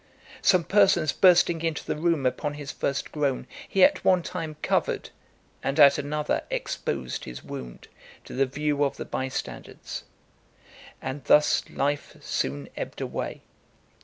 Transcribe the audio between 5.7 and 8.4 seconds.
at another exposed his wound to